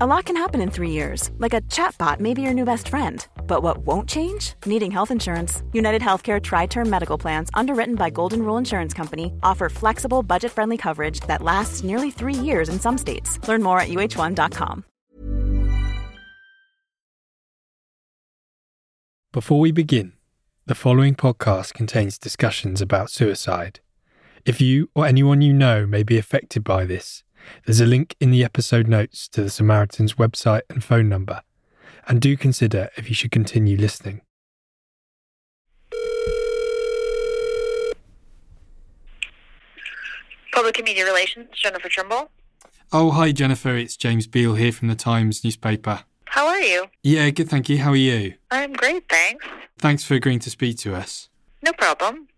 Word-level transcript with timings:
A 0.00 0.06
lot 0.08 0.24
can 0.24 0.36
happen 0.36 0.60
in 0.60 0.72
three 0.72 0.90
years, 0.90 1.30
like 1.38 1.54
a 1.54 1.60
chatbot 1.70 2.18
may 2.18 2.34
be 2.34 2.42
your 2.42 2.52
new 2.52 2.64
best 2.64 2.88
friend. 2.88 3.24
But 3.46 3.62
what 3.62 3.86
won't 3.86 4.08
change? 4.08 4.54
Needing 4.66 4.90
health 4.90 5.12
insurance. 5.12 5.62
United 5.72 6.02
Healthcare 6.02 6.42
Tri 6.42 6.66
Term 6.66 6.90
Medical 6.90 7.16
Plans, 7.16 7.48
underwritten 7.54 7.94
by 7.94 8.10
Golden 8.10 8.42
Rule 8.42 8.56
Insurance 8.56 8.92
Company, 8.92 9.32
offer 9.44 9.68
flexible, 9.68 10.24
budget 10.24 10.50
friendly 10.50 10.76
coverage 10.76 11.20
that 11.28 11.42
lasts 11.42 11.84
nearly 11.84 12.10
three 12.10 12.34
years 12.34 12.68
in 12.68 12.80
some 12.80 12.98
states. 12.98 13.38
Learn 13.46 13.62
more 13.62 13.78
at 13.78 13.88
uh1.com. 13.88 14.84
Before 19.32 19.60
we 19.60 19.70
begin, 19.70 20.14
the 20.66 20.74
following 20.74 21.14
podcast 21.14 21.72
contains 21.72 22.18
discussions 22.18 22.80
about 22.80 23.10
suicide. 23.10 23.78
If 24.44 24.60
you 24.60 24.90
or 24.96 25.06
anyone 25.06 25.40
you 25.40 25.52
know 25.52 25.86
may 25.86 26.02
be 26.02 26.18
affected 26.18 26.64
by 26.64 26.84
this, 26.84 27.22
there's 27.64 27.80
a 27.80 27.86
link 27.86 28.16
in 28.20 28.30
the 28.30 28.44
episode 28.44 28.88
notes 28.88 29.28
to 29.28 29.42
the 29.42 29.50
Samaritans 29.50 30.14
website 30.14 30.62
and 30.68 30.82
phone 30.82 31.08
number, 31.08 31.42
and 32.06 32.20
do 32.20 32.36
consider 32.36 32.90
if 32.96 33.08
you 33.08 33.14
should 33.14 33.30
continue 33.30 33.76
listening. 33.76 34.20
Public 40.52 40.78
and 40.78 40.84
Media 40.84 41.04
Relations, 41.04 41.48
Jennifer 41.52 41.88
Trimble. 41.88 42.30
Oh, 42.92 43.10
hi 43.10 43.32
Jennifer, 43.32 43.74
it's 43.76 43.96
James 43.96 44.26
Beal 44.26 44.54
here 44.54 44.70
from 44.70 44.88
the 44.88 44.94
Times 44.94 45.42
newspaper. 45.42 46.04
How 46.26 46.46
are 46.46 46.60
you? 46.60 46.86
Yeah, 47.02 47.30
good, 47.30 47.48
thank 47.48 47.68
you. 47.68 47.78
How 47.78 47.90
are 47.90 47.96
you? 47.96 48.34
I'm 48.50 48.72
great, 48.72 49.08
thanks. 49.08 49.44
Thanks 49.78 50.04
for 50.04 50.14
agreeing 50.14 50.38
to 50.40 50.50
speak 50.50 50.78
to 50.78 50.94
us. 50.94 51.28
No 51.62 51.72
problem. 51.72 52.28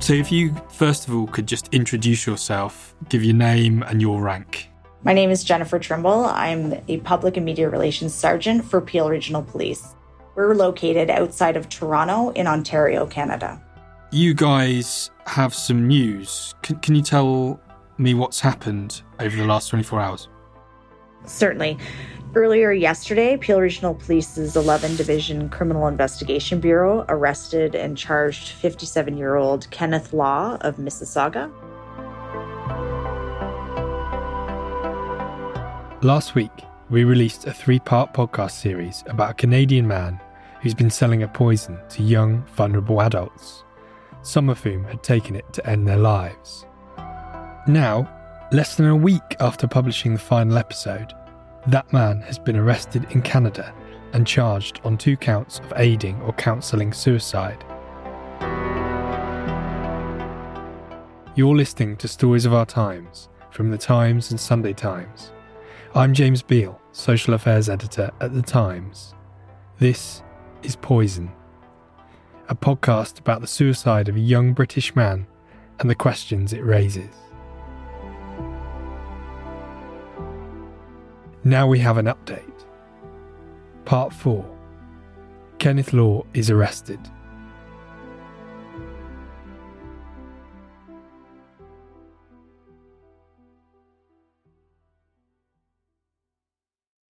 So, 0.00 0.12
if 0.12 0.30
you 0.30 0.54
first 0.70 1.08
of 1.08 1.14
all 1.14 1.26
could 1.26 1.46
just 1.46 1.68
introduce 1.74 2.26
yourself, 2.26 2.94
give 3.08 3.24
your 3.24 3.34
name 3.34 3.82
and 3.82 4.00
your 4.00 4.22
rank. 4.22 4.70
My 5.02 5.12
name 5.12 5.30
is 5.30 5.44
Jennifer 5.44 5.78
Trimble. 5.78 6.24
I'm 6.24 6.74
a 6.88 6.98
public 6.98 7.36
and 7.36 7.44
media 7.44 7.68
relations 7.68 8.14
sergeant 8.14 8.64
for 8.64 8.80
Peel 8.80 9.08
Regional 9.10 9.42
Police. 9.42 9.94
We're 10.34 10.54
located 10.54 11.10
outside 11.10 11.56
of 11.56 11.68
Toronto 11.68 12.30
in 12.30 12.46
Ontario, 12.46 13.06
Canada. 13.06 13.60
You 14.12 14.34
guys 14.34 15.10
have 15.26 15.52
some 15.52 15.88
news. 15.88 16.54
Can, 16.62 16.78
can 16.78 16.94
you 16.94 17.02
tell 17.02 17.60
me 17.98 18.14
what's 18.14 18.40
happened 18.40 19.02
over 19.18 19.36
the 19.36 19.44
last 19.44 19.68
24 19.68 20.00
hours? 20.00 20.28
Certainly. 21.26 21.76
Earlier 22.38 22.70
yesterday, 22.70 23.36
Peel 23.36 23.60
Regional 23.60 23.96
Police's 23.96 24.54
11 24.54 24.94
Division 24.94 25.48
Criminal 25.48 25.88
Investigation 25.88 26.60
Bureau 26.60 27.04
arrested 27.08 27.74
and 27.74 27.98
charged 27.98 28.50
57 28.50 29.18
year 29.18 29.34
old 29.34 29.68
Kenneth 29.72 30.12
Law 30.12 30.56
of 30.60 30.76
Mississauga. 30.76 31.50
Last 36.04 36.36
week, 36.36 36.52
we 36.90 37.02
released 37.02 37.48
a 37.48 37.52
three 37.52 37.80
part 37.80 38.14
podcast 38.14 38.52
series 38.52 39.02
about 39.08 39.32
a 39.32 39.34
Canadian 39.34 39.88
man 39.88 40.20
who's 40.62 40.74
been 40.74 40.90
selling 40.90 41.24
a 41.24 41.28
poison 41.28 41.76
to 41.88 42.04
young, 42.04 42.44
vulnerable 42.54 43.02
adults, 43.02 43.64
some 44.22 44.48
of 44.48 44.62
whom 44.62 44.84
had 44.84 45.02
taken 45.02 45.34
it 45.34 45.52
to 45.54 45.68
end 45.68 45.88
their 45.88 45.98
lives. 45.98 46.66
Now, 47.66 48.08
less 48.52 48.76
than 48.76 48.86
a 48.86 48.94
week 48.94 49.34
after 49.40 49.66
publishing 49.66 50.12
the 50.12 50.20
final 50.20 50.56
episode, 50.56 51.14
that 51.66 51.92
man 51.92 52.20
has 52.22 52.38
been 52.38 52.56
arrested 52.56 53.06
in 53.10 53.20
Canada 53.20 53.74
and 54.12 54.26
charged 54.26 54.80
on 54.84 54.96
two 54.96 55.16
counts 55.16 55.58
of 55.58 55.72
aiding 55.76 56.20
or 56.22 56.32
counselling 56.32 56.92
suicide. 56.92 57.64
You're 61.34 61.56
listening 61.56 61.96
to 61.98 62.08
Stories 62.08 62.46
of 62.46 62.54
Our 62.54 62.66
Times 62.66 63.28
from 63.50 63.70
The 63.70 63.78
Times 63.78 64.30
and 64.30 64.40
Sunday 64.40 64.72
Times. 64.72 65.32
I'm 65.94 66.14
James 66.14 66.42
Beal, 66.42 66.80
Social 66.92 67.34
Affairs 67.34 67.68
Editor 67.68 68.10
at 68.20 68.32
The 68.32 68.42
Times. 68.42 69.14
This 69.78 70.22
is 70.62 70.76
Poison, 70.76 71.30
a 72.48 72.54
podcast 72.54 73.18
about 73.18 73.40
the 73.40 73.46
suicide 73.46 74.08
of 74.08 74.16
a 74.16 74.20
young 74.20 74.52
British 74.52 74.96
man 74.96 75.26
and 75.80 75.90
the 75.90 75.94
questions 75.94 76.52
it 76.52 76.64
raises. 76.64 77.14
Now 81.48 81.66
we 81.66 81.78
have 81.78 81.96
an 81.96 82.04
update. 82.04 82.66
Part 83.86 84.12
4 84.12 84.44
Kenneth 85.58 85.94
Law 85.94 86.26
is 86.34 86.50
arrested. 86.50 87.00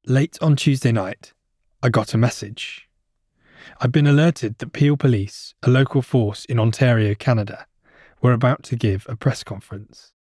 Late 0.07 0.39
on 0.41 0.55
Tuesday 0.55 0.93
night, 0.93 1.33
I 1.83 1.89
got 1.89 2.15
a 2.15 2.17
message. 2.17 2.89
I'd 3.81 3.91
been 3.91 4.07
alerted 4.07 4.59
that 4.59 4.73
Peel 4.73 4.97
Police, 4.97 5.57
a 5.65 5.69
local 5.69 6.01
force 6.01 6.45
in 6.45 6.61
Ontario, 6.61 7.17
Canada, 7.17 7.67
were 8.23 8.33
about 8.33 8.63
to 8.63 8.77
give 8.77 9.05
a 9.09 9.17
press 9.17 9.43
conference. 9.43 10.13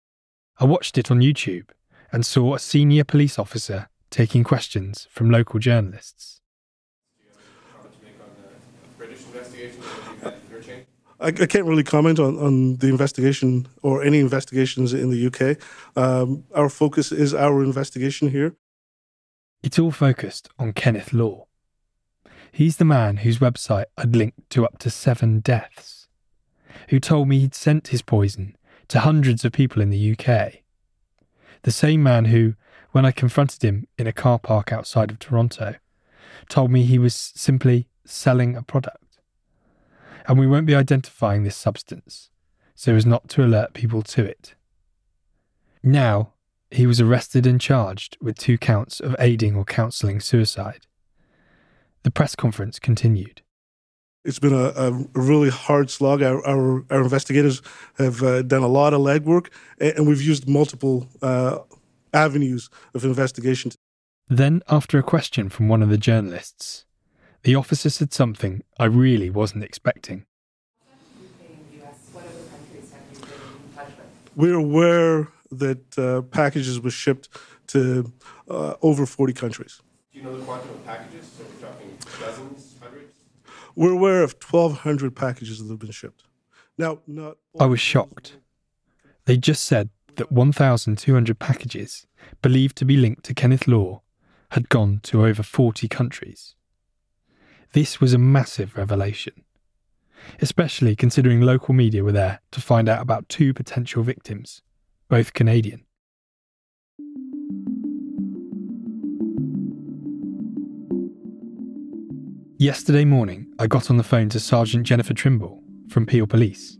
I 0.58 0.64
watched 0.64 0.98
it 0.98 1.08
on 1.08 1.20
YouTube 1.20 1.68
and 2.10 2.26
saw 2.26 2.56
a 2.56 2.58
senior 2.58 3.04
police 3.04 3.38
officer 3.38 3.88
taking 4.10 4.44
questions 4.44 5.06
from 5.10 5.30
local 5.30 5.58
journalists. 5.58 6.40
I, 11.20 11.28
I 11.28 11.32
can't 11.32 11.66
really 11.66 11.84
comment 11.84 12.18
on, 12.18 12.38
on 12.38 12.76
the 12.76 12.88
investigation 12.88 13.66
or 13.82 14.02
any 14.02 14.20
investigations 14.20 14.94
in 14.94 15.10
the 15.10 15.26
UK. 15.26 15.58
Um, 15.96 16.44
our 16.54 16.68
focus 16.68 17.10
is 17.10 17.34
our 17.34 17.62
investigation 17.62 18.30
here. 18.30 18.54
It's 19.62 19.78
all 19.78 19.90
focused 19.90 20.48
on 20.58 20.72
Kenneth 20.72 21.12
Law. 21.12 21.46
He's 22.52 22.76
the 22.76 22.84
man 22.84 23.18
whose 23.18 23.38
website 23.38 23.86
I'd 23.96 24.14
linked 24.14 24.50
to 24.50 24.64
up 24.64 24.78
to 24.78 24.90
seven 24.90 25.40
deaths, 25.40 26.06
who 26.90 27.00
told 27.00 27.28
me 27.28 27.40
he'd 27.40 27.54
sent 27.54 27.88
his 27.88 28.02
poison 28.02 28.56
to 28.88 29.00
hundreds 29.00 29.44
of 29.44 29.52
people 29.52 29.82
in 29.82 29.90
the 29.90 30.12
UK. 30.12 30.62
The 31.62 31.70
same 31.72 32.02
man 32.02 32.26
who, 32.26 32.54
when 32.92 33.04
I 33.04 33.10
confronted 33.12 33.62
him 33.62 33.86
in 33.98 34.06
a 34.06 34.12
car 34.12 34.38
park 34.38 34.72
outside 34.72 35.10
of 35.10 35.18
Toronto, 35.18 35.76
told 36.48 36.70
me 36.70 36.84
he 36.84 36.98
was 36.98 37.14
simply 37.14 37.88
selling 38.04 38.56
a 38.56 38.62
product. 38.62 39.18
And 40.26 40.38
we 40.38 40.46
won't 40.46 40.66
be 40.66 40.74
identifying 40.74 41.42
this 41.42 41.56
substance 41.56 42.30
so 42.74 42.94
as 42.94 43.04
not 43.04 43.28
to 43.28 43.44
alert 43.44 43.74
people 43.74 44.02
to 44.02 44.24
it. 44.24 44.54
Now, 45.82 46.34
he 46.70 46.86
was 46.86 47.00
arrested 47.00 47.46
and 47.46 47.60
charged 47.60 48.16
with 48.20 48.38
two 48.38 48.58
counts 48.58 49.00
of 49.00 49.16
aiding 49.18 49.56
or 49.56 49.64
counselling 49.64 50.20
suicide. 50.20 50.86
The 52.04 52.10
press 52.10 52.36
conference 52.36 52.78
continued. 52.78 53.42
It's 54.24 54.38
been 54.38 54.52
a, 54.52 54.72
a 54.76 54.92
really 55.14 55.50
hard 55.50 55.90
slog. 55.90 56.22
Our, 56.22 56.44
our, 56.46 56.84
our 56.90 57.02
investigators 57.02 57.62
have 57.96 58.22
uh, 58.22 58.42
done 58.42 58.62
a 58.62 58.68
lot 58.68 58.92
of 58.92 59.00
legwork, 59.00 59.48
and, 59.80 60.06
we've 60.06 60.22
used 60.22 60.48
multiple 60.48 61.08
uh, 61.22 61.58
avenues 62.12 62.68
of 62.94 63.04
investigation. 63.04 63.72
Then, 64.28 64.62
after 64.68 64.98
a 64.98 65.02
question 65.02 65.48
from 65.48 65.68
one 65.68 65.82
of 65.82 65.88
the 65.88 65.98
journalists, 65.98 66.84
the 67.42 67.54
officer 67.54 67.90
said 67.90 68.12
something 68.12 68.62
I 68.78 68.84
really 68.84 69.30
wasn't 69.30 69.64
expecting. 69.64 70.26
We're 74.36 74.54
aware 74.54 75.28
that 75.50 75.98
uh, 75.98 76.22
packages 76.22 76.80
were 76.80 76.90
shipped 76.90 77.28
to 77.68 78.12
uh, 78.48 78.74
over 78.82 79.06
40 79.06 79.32
countries. 79.32 79.80
Do 80.12 80.18
you 80.18 80.24
know 80.24 80.36
the 80.36 80.44
quantum 80.44 80.70
of 80.70 80.84
packages? 80.84 81.26
So 81.36 81.44
we're 81.44 81.68
talking 81.68 81.98
dozens, 82.20 82.76
hundreds? 82.80 83.14
We're 83.74 83.92
aware 83.92 84.22
of 84.22 84.36
1,200 84.48 85.16
packages 85.16 85.58
that 85.60 85.68
have 85.68 85.78
been 85.78 85.90
shipped. 85.90 86.24
Now, 86.76 87.00
not. 87.06 87.38
I 87.58 87.66
was 87.66 87.80
shocked. 87.80 88.36
They 89.24 89.36
just 89.36 89.64
said 89.64 89.90
that 90.18 90.30
1,200 90.30 91.38
packages, 91.38 92.06
believed 92.42 92.76
to 92.76 92.84
be 92.84 92.96
linked 92.96 93.24
to 93.24 93.34
Kenneth 93.34 93.66
Law, 93.66 94.02
had 94.50 94.68
gone 94.68 95.00
to 95.04 95.24
over 95.24 95.42
40 95.42 95.88
countries. 95.88 96.54
This 97.72 98.00
was 98.00 98.14
a 98.14 98.18
massive 98.18 98.76
revelation, 98.76 99.44
especially 100.40 100.96
considering 100.96 101.40
local 101.40 101.74
media 101.74 102.04
were 102.04 102.12
there 102.12 102.40
to 102.52 102.60
find 102.60 102.88
out 102.88 103.02
about 103.02 103.28
two 103.28 103.52
potential 103.52 104.02
victims 104.02 104.62
both 105.08 105.32
Canadian. 105.32 105.84
Yesterday 112.58 113.04
morning, 113.04 113.46
I 113.58 113.66
got 113.68 113.90
on 113.90 113.98
the 113.98 114.02
phone 114.02 114.28
to 114.30 114.40
Sergeant 114.40 114.84
Jennifer 114.84 115.14
Trimble 115.14 115.62
from 115.88 116.06
Peel 116.06 116.26
Police. 116.26 116.77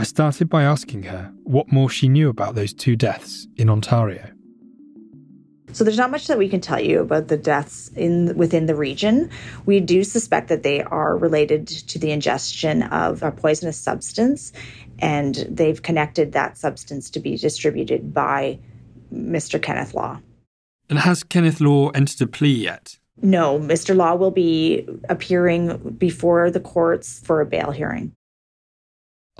I 0.00 0.04
started 0.04 0.48
by 0.48 0.62
asking 0.62 1.02
her 1.02 1.30
what 1.44 1.70
more 1.70 1.90
she 1.90 2.08
knew 2.08 2.30
about 2.30 2.54
those 2.54 2.72
two 2.72 2.96
deaths 2.96 3.46
in 3.56 3.68
Ontario. 3.68 4.30
So 5.72 5.84
there's 5.84 5.98
not 5.98 6.10
much 6.10 6.26
that 6.28 6.38
we 6.38 6.48
can 6.48 6.62
tell 6.62 6.80
you 6.80 7.00
about 7.00 7.28
the 7.28 7.36
deaths 7.36 7.88
in 7.88 8.34
within 8.34 8.64
the 8.64 8.74
region. 8.74 9.28
We 9.66 9.78
do 9.78 10.02
suspect 10.02 10.48
that 10.48 10.62
they 10.62 10.82
are 10.82 11.18
related 11.18 11.66
to 11.66 11.98
the 11.98 12.12
ingestion 12.12 12.84
of 12.84 13.22
a 13.22 13.30
poisonous 13.30 13.76
substance, 13.76 14.54
and 15.00 15.34
they've 15.50 15.82
connected 15.82 16.32
that 16.32 16.56
substance 16.56 17.10
to 17.10 17.20
be 17.20 17.36
distributed 17.36 18.14
by 18.14 18.58
Mr. 19.12 19.60
Kenneth 19.60 19.92
Law. 19.92 20.18
And 20.88 21.00
has 21.00 21.22
Kenneth 21.22 21.60
Law 21.60 21.90
entered 21.90 22.22
a 22.22 22.26
plea 22.26 22.54
yet? 22.54 22.98
No, 23.20 23.58
Mr. 23.58 23.94
Law 23.94 24.14
will 24.14 24.30
be 24.30 24.88
appearing 25.10 25.76
before 25.98 26.50
the 26.50 26.58
courts 26.58 27.20
for 27.22 27.42
a 27.42 27.46
bail 27.46 27.70
hearing. 27.70 28.14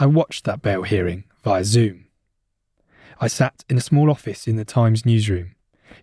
I 0.00 0.06
watched 0.06 0.44
that 0.46 0.62
bail 0.62 0.82
hearing 0.82 1.24
via 1.44 1.62
Zoom. 1.62 2.06
I 3.20 3.28
sat 3.28 3.64
in 3.68 3.76
a 3.76 3.82
small 3.82 4.10
office 4.10 4.48
in 4.48 4.56
the 4.56 4.64
Times 4.64 5.04
newsroom. 5.04 5.54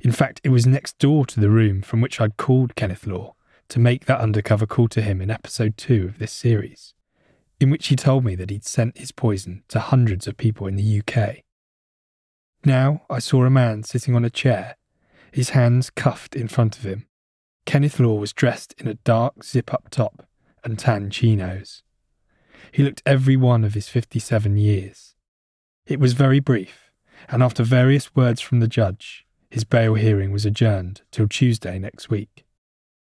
In 0.02 0.12
fact, 0.12 0.40
it 0.44 0.50
was 0.50 0.68
next 0.68 1.00
door 1.00 1.26
to 1.26 1.40
the 1.40 1.50
room 1.50 1.82
from 1.82 2.00
which 2.00 2.22
I'd 2.22 2.38
called 2.38 2.76
Kenneth 2.76 3.08
Law 3.08 3.34
to 3.70 3.80
make 3.80 4.06
that 4.06 4.22
undercover 4.22 4.68
call 4.68 4.88
to 4.90 5.02
him 5.02 5.20
in 5.20 5.32
episode 5.32 5.78
two 5.78 6.06
of 6.06 6.20
this 6.20 6.32
series, 6.32 6.94
in 7.60 7.72
which 7.72 7.88
he 7.88 7.96
told 7.96 8.24
me 8.24 8.36
that 8.36 8.52
he'd 8.52 8.66
sent 8.66 9.00
his 9.00 9.12
poison 9.12 9.64
to 9.70 9.80
hundreds 9.80 10.28
of 10.28 10.38
people 10.38 10.68
in 10.68 10.76
the 10.76 11.02
UK. 11.02 11.38
Now 12.64 13.02
I 13.10 13.18
saw 13.18 13.46
a 13.46 13.50
man 13.50 13.82
sitting 13.82 14.16
on 14.16 14.24
a 14.24 14.30
chair, 14.30 14.76
his 15.32 15.50
hands 15.50 15.90
cuffed 15.90 16.36
in 16.36 16.48
front 16.48 16.78
of 16.78 16.86
him, 16.86 17.08
Kenneth 17.68 18.00
Law 18.00 18.14
was 18.14 18.32
dressed 18.32 18.74
in 18.78 18.88
a 18.88 18.94
dark 18.94 19.44
zip 19.44 19.74
up 19.74 19.90
top 19.90 20.26
and 20.64 20.80
tan 20.80 21.10
chinos. 21.10 21.84
He 22.72 22.84
looked 22.84 23.04
every 23.06 23.36
one 23.36 23.64
of 23.64 23.74
his 23.74 23.90
57 23.90 24.58
years. 24.58 25.16
It 25.86 26.00
was 26.00 26.14
very 26.14 26.40
brief, 26.40 26.92
and 27.30 27.42
after 27.42 27.64
various 27.64 28.16
words 28.16 28.42
from 28.42 28.60
the 28.60 28.68
judge, 28.68 29.26
his 29.50 29.64
bail 29.64 29.96
hearing 29.96 30.32
was 30.32 30.46
adjourned 30.46 31.02
till 31.12 31.28
Tuesday 31.28 31.80
next 31.80 32.10
week. 32.10 32.46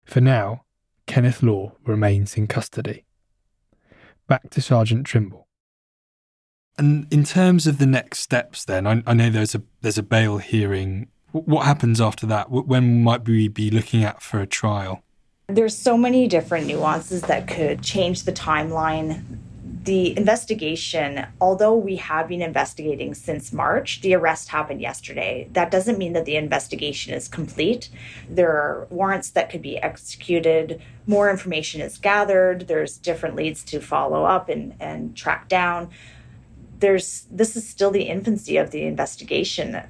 For 0.05 0.21
now, 0.21 0.65
Kenneth 1.07 1.43
Law 1.43 1.73
remains 1.85 2.37
in 2.37 2.47
custody. 2.47 3.05
Back 4.27 4.51
to 4.51 4.63
Sergeant 4.63 5.07
Trimble. 5.07 5.49
And 6.79 7.07
in 7.13 7.25
terms 7.25 7.67
of 7.67 7.79
the 7.79 7.87
next 7.87 8.21
steps, 8.21 8.65
then 8.65 8.87
I, 8.87 9.03
I 9.07 9.13
know 9.13 9.29
there's 9.29 9.55
a 9.55 9.63
there's 9.83 9.99
a 9.99 10.03
bail 10.03 10.39
hearing 10.39 11.09
what 11.33 11.65
happens 11.65 12.01
after 12.01 12.27
that? 12.27 12.51
When 12.51 13.03
might 13.03 13.27
we 13.27 13.49
be 13.49 13.71
looking 13.71 14.03
at 14.03 14.23
for 14.23 14.41
a 14.41 14.47
trial? 14.47 15.03
There's 15.49 15.77
so 15.77 15.97
many 15.97 16.29
different 16.29 16.67
nuances 16.67 17.23
that 17.23 17.49
could 17.49 17.83
change 17.83 18.25
the 18.25 18.33
timeline. 18.33 19.23
The 19.91 20.17
investigation, 20.17 21.27
although 21.41 21.75
we 21.75 21.97
have 21.97 22.29
been 22.29 22.43
investigating 22.43 23.13
since 23.13 23.53
March, 23.53 24.03
the 24.03 24.15
arrest 24.15 24.51
happened 24.51 24.81
yesterday. 24.81 25.49
That 25.51 25.73
doesn't 25.73 25.99
mean 25.99 26.13
that 26.13 26.27
the 26.27 26.37
investigation 26.37 27.13
is 27.13 27.27
complete. 27.27 27.89
There 28.29 28.53
are 28.53 28.87
warrants 28.89 29.31
that 29.31 29.51
could 29.51 29.63
be 29.63 29.79
executed, 29.79 30.81
more 31.09 31.29
information 31.29 31.81
is 31.81 31.99
gathered, 31.99 32.69
there's 32.69 32.99
different 32.99 33.35
leads 33.35 33.65
to 33.65 33.81
follow 33.81 34.23
up 34.27 34.49
and, 34.49 34.77
and 34.79 35.17
track 35.17 35.49
down. 35.49 35.91
There's 36.79 37.27
this 37.29 37.57
is 37.57 37.69
still 37.69 37.91
the 37.91 38.05
infancy 38.05 38.59
of 38.59 38.71
the 38.71 38.85
investigation 38.85 39.83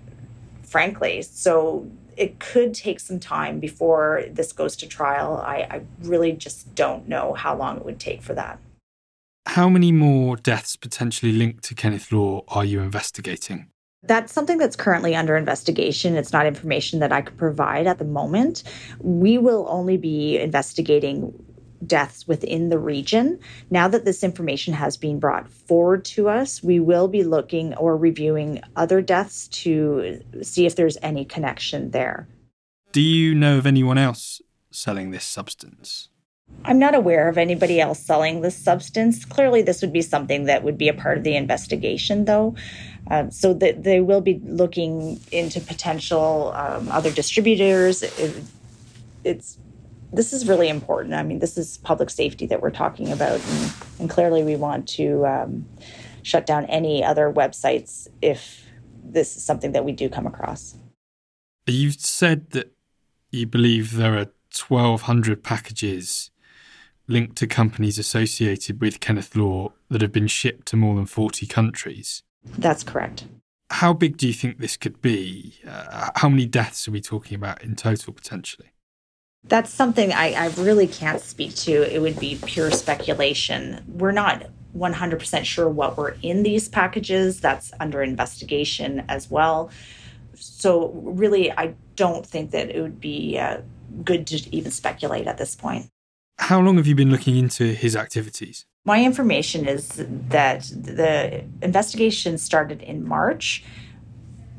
frankly. 0.62 1.20
So 1.20 1.90
it 2.16 2.38
could 2.38 2.72
take 2.72 3.00
some 3.00 3.20
time 3.20 3.60
before 3.60 4.24
this 4.30 4.54
goes 4.54 4.76
to 4.76 4.86
trial. 4.86 5.42
I, 5.44 5.56
I, 5.56 5.82
really 6.00 6.32
just 6.32 6.74
don't 6.74 7.06
know 7.06 7.34
how 7.34 7.54
long 7.54 7.76
it 7.76 7.84
would 7.84 8.00
take 8.00 8.22
for 8.22 8.32
that. 8.32 8.58
How 9.54 9.68
many 9.68 9.90
more 9.90 10.36
deaths 10.36 10.76
potentially 10.76 11.32
linked 11.32 11.64
to 11.64 11.74
Kenneth 11.74 12.12
Law 12.12 12.44
are 12.46 12.64
you 12.64 12.78
investigating? 12.82 13.66
That's 14.04 14.32
something 14.32 14.58
that's 14.58 14.76
currently 14.76 15.16
under 15.16 15.36
investigation. 15.36 16.14
It's 16.14 16.32
not 16.32 16.46
information 16.46 17.00
that 17.00 17.10
I 17.10 17.22
could 17.22 17.36
provide 17.36 17.88
at 17.88 17.98
the 17.98 18.04
moment. 18.04 18.62
We 19.00 19.38
will 19.38 19.66
only 19.68 19.96
be 19.96 20.38
investigating 20.38 21.34
deaths 21.84 22.28
within 22.28 22.68
the 22.68 22.78
region. 22.78 23.40
Now 23.70 23.88
that 23.88 24.04
this 24.04 24.22
information 24.22 24.72
has 24.72 24.96
been 24.96 25.18
brought 25.18 25.50
forward 25.50 26.04
to 26.04 26.28
us, 26.28 26.62
we 26.62 26.78
will 26.78 27.08
be 27.08 27.24
looking 27.24 27.74
or 27.74 27.96
reviewing 27.96 28.62
other 28.76 29.02
deaths 29.02 29.48
to 29.48 30.20
see 30.42 30.64
if 30.64 30.76
there's 30.76 30.96
any 31.02 31.24
connection 31.24 31.90
there. 31.90 32.28
Do 32.92 33.00
you 33.00 33.34
know 33.34 33.58
of 33.58 33.66
anyone 33.66 33.98
else 33.98 34.40
selling 34.70 35.10
this 35.10 35.24
substance? 35.24 36.09
I'm 36.64 36.78
not 36.78 36.94
aware 36.94 37.28
of 37.28 37.38
anybody 37.38 37.80
else 37.80 37.98
selling 38.00 38.42
this 38.42 38.56
substance. 38.56 39.24
Clearly, 39.24 39.62
this 39.62 39.80
would 39.80 39.92
be 39.92 40.02
something 40.02 40.44
that 40.44 40.62
would 40.62 40.76
be 40.76 40.88
a 40.88 40.94
part 40.94 41.18
of 41.18 41.24
the 41.24 41.34
investigation, 41.34 42.26
though. 42.26 42.54
Um, 43.10 43.30
so 43.30 43.54
that 43.54 43.82
they 43.82 44.00
will 44.00 44.20
be 44.20 44.40
looking 44.44 45.20
into 45.32 45.60
potential 45.60 46.52
um, 46.54 46.88
other 46.90 47.10
distributors. 47.10 48.02
It, 48.02 48.42
it's 49.24 49.58
this 50.12 50.32
is 50.32 50.46
really 50.46 50.68
important. 50.68 51.14
I 51.14 51.22
mean, 51.22 51.38
this 51.38 51.56
is 51.56 51.78
public 51.78 52.10
safety 52.10 52.46
that 52.46 52.60
we're 52.60 52.70
talking 52.70 53.10
about, 53.10 53.40
and, 53.40 53.72
and 54.00 54.10
clearly 54.10 54.42
we 54.42 54.56
want 54.56 54.88
to 54.90 55.26
um, 55.26 55.66
shut 56.22 56.46
down 56.46 56.66
any 56.66 57.02
other 57.02 57.32
websites 57.32 58.08
if 58.20 58.66
this 59.02 59.36
is 59.36 59.44
something 59.44 59.72
that 59.72 59.84
we 59.84 59.92
do 59.92 60.08
come 60.08 60.26
across. 60.26 60.76
You've 61.66 62.00
said 62.00 62.50
that 62.50 62.72
you 63.30 63.46
believe 63.46 63.96
there 63.96 64.14
are 64.14 64.30
1,200 64.68 65.42
packages 65.42 66.30
linked 67.10 67.36
to 67.36 67.46
companies 67.46 67.98
associated 67.98 68.80
with 68.80 69.00
Kenneth 69.00 69.34
Law 69.34 69.72
that 69.88 70.00
have 70.00 70.12
been 70.12 70.28
shipped 70.28 70.66
to 70.68 70.76
more 70.76 70.94
than 70.94 71.06
40 71.06 71.46
countries. 71.46 72.22
That's 72.44 72.82
correct. 72.82 73.24
How 73.70 73.92
big 73.92 74.16
do 74.16 74.26
you 74.26 74.32
think 74.32 74.58
this 74.58 74.76
could 74.76 75.00
be? 75.02 75.60
Uh, 75.66 76.10
how 76.16 76.28
many 76.28 76.46
deaths 76.46 76.88
are 76.88 76.90
we 76.90 77.00
talking 77.00 77.36
about 77.36 77.62
in 77.62 77.76
total 77.76 78.12
potentially? 78.12 78.70
That's 79.44 79.70
something 79.70 80.12
I, 80.12 80.32
I 80.32 80.48
really 80.58 80.86
can't 80.86 81.20
speak 81.20 81.54
to. 81.56 81.94
It 81.94 82.00
would 82.00 82.18
be 82.18 82.38
pure 82.44 82.70
speculation. 82.70 83.84
We're 83.88 84.12
not 84.12 84.46
100% 84.76 85.44
sure 85.44 85.68
what 85.68 85.96
were 85.96 86.16
in 86.22 86.42
these 86.42 86.68
packages. 86.68 87.40
That's 87.40 87.72
under 87.80 88.02
investigation 88.02 89.04
as 89.08 89.30
well. 89.30 89.70
So, 90.34 90.90
really, 90.94 91.50
I 91.52 91.74
don't 91.96 92.26
think 92.26 92.50
that 92.52 92.70
it 92.70 92.80
would 92.80 93.00
be 93.00 93.38
uh, 93.38 93.60
good 94.04 94.26
to 94.28 94.54
even 94.54 94.70
speculate 94.70 95.26
at 95.26 95.38
this 95.38 95.54
point. 95.54 95.90
How 96.40 96.60
long 96.60 96.78
have 96.78 96.86
you 96.86 96.94
been 96.94 97.10
looking 97.10 97.36
into 97.36 97.64
his 97.74 97.94
activities? 97.94 98.64
My 98.84 99.04
information 99.04 99.68
is 99.68 99.88
that 100.30 100.62
the 100.62 101.44
investigation 101.62 102.38
started 102.38 102.82
in 102.82 103.06
March. 103.06 103.62